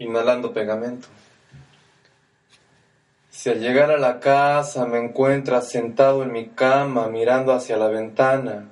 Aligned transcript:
Inhalando 0.00 0.54
pegamento. 0.54 1.08
Si 3.28 3.50
al 3.50 3.60
llegar 3.60 3.90
a 3.90 3.98
la 3.98 4.18
casa 4.18 4.86
me 4.86 4.98
encuentras 4.98 5.68
sentado 5.68 6.22
en 6.22 6.32
mi 6.32 6.46
cama 6.48 7.08
mirando 7.08 7.52
hacia 7.52 7.76
la 7.76 7.88
ventana, 7.88 8.70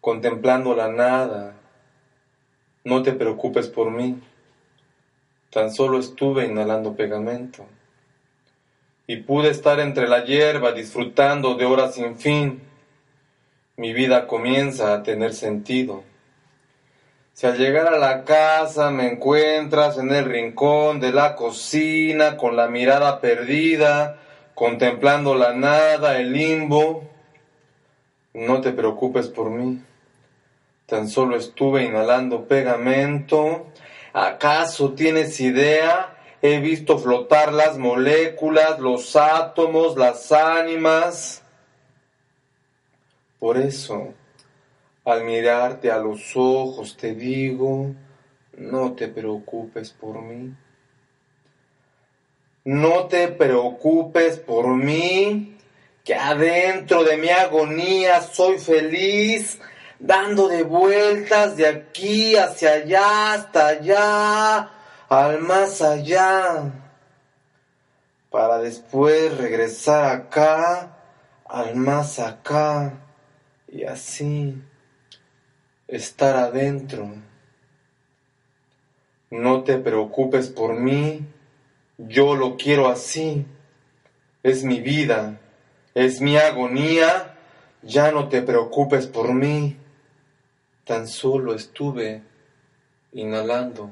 contemplando 0.00 0.74
la 0.74 0.88
nada, 0.88 1.52
no 2.84 3.02
te 3.02 3.12
preocupes 3.12 3.68
por 3.68 3.90
mí. 3.90 4.18
Tan 5.50 5.70
solo 5.70 5.98
estuve 5.98 6.46
inhalando 6.46 6.96
pegamento. 6.96 7.66
Y 9.06 9.18
pude 9.18 9.50
estar 9.50 9.80
entre 9.80 10.08
la 10.08 10.24
hierba 10.24 10.72
disfrutando 10.72 11.56
de 11.56 11.66
horas 11.66 11.94
sin 11.94 12.16
fin. 12.16 12.62
Mi 13.76 13.92
vida 13.92 14.26
comienza 14.26 14.94
a 14.94 15.02
tener 15.02 15.34
sentido. 15.34 16.04
Si 17.36 17.46
al 17.46 17.58
llegar 17.58 17.92
a 17.92 17.98
la 17.98 18.24
casa 18.24 18.90
me 18.90 19.12
encuentras 19.12 19.98
en 19.98 20.10
el 20.10 20.24
rincón 20.24 21.00
de 21.00 21.12
la 21.12 21.36
cocina 21.36 22.38
con 22.38 22.56
la 22.56 22.66
mirada 22.68 23.20
perdida, 23.20 24.16
contemplando 24.54 25.34
la 25.34 25.52
nada, 25.52 26.18
el 26.18 26.32
limbo, 26.32 27.04
no 28.32 28.62
te 28.62 28.72
preocupes 28.72 29.28
por 29.28 29.50
mí. 29.50 29.82
Tan 30.86 31.10
solo 31.10 31.36
estuve 31.36 31.84
inhalando 31.84 32.48
pegamento. 32.48 33.66
¿Acaso 34.14 34.94
tienes 34.94 35.38
idea? 35.38 36.16
He 36.40 36.60
visto 36.60 36.98
flotar 36.98 37.52
las 37.52 37.76
moléculas, 37.76 38.78
los 38.78 39.14
átomos, 39.14 39.98
las 39.98 40.32
ánimas. 40.32 41.42
Por 43.38 43.58
eso, 43.58 44.14
al 45.06 45.22
mirarte 45.22 45.92
a 45.92 45.98
los 45.98 46.32
ojos 46.34 46.96
te 46.96 47.14
digo, 47.14 47.94
no 48.56 48.92
te 48.94 49.06
preocupes 49.06 49.92
por 49.92 50.20
mí. 50.20 50.52
No 52.64 53.06
te 53.06 53.28
preocupes 53.28 54.38
por 54.38 54.66
mí, 54.66 55.56
que 56.04 56.16
adentro 56.16 57.04
de 57.04 57.16
mi 57.18 57.28
agonía 57.28 58.20
soy 58.20 58.58
feliz, 58.58 59.60
dando 60.00 60.48
de 60.48 60.64
vueltas 60.64 61.56
de 61.56 61.68
aquí 61.68 62.34
hacia 62.34 62.72
allá, 62.72 63.34
hasta 63.34 63.68
allá, 63.68 64.70
al 65.08 65.38
más 65.38 65.82
allá, 65.82 66.72
para 68.28 68.58
después 68.58 69.38
regresar 69.38 70.04
acá, 70.06 70.96
al 71.44 71.76
más 71.76 72.18
acá, 72.18 72.94
y 73.68 73.84
así 73.84 74.60
estar 75.88 76.36
adentro. 76.36 77.14
No 79.30 79.64
te 79.64 79.78
preocupes 79.78 80.48
por 80.48 80.78
mí, 80.78 81.26
yo 81.98 82.34
lo 82.36 82.56
quiero 82.56 82.88
así. 82.88 83.46
Es 84.42 84.62
mi 84.62 84.80
vida, 84.80 85.40
es 85.94 86.20
mi 86.20 86.36
agonía, 86.36 87.36
ya 87.82 88.12
no 88.12 88.28
te 88.28 88.42
preocupes 88.42 89.06
por 89.06 89.32
mí. 89.34 89.76
Tan 90.84 91.08
solo 91.08 91.54
estuve 91.54 92.22
inhalando 93.12 93.90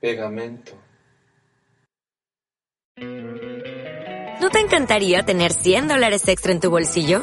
pegamento. 0.00 0.72
¿No 4.40 4.48
te 4.50 4.60
encantaría 4.60 5.22
tener 5.22 5.52
100 5.52 5.88
dólares 5.88 6.26
extra 6.28 6.52
en 6.52 6.60
tu 6.60 6.70
bolsillo? 6.70 7.22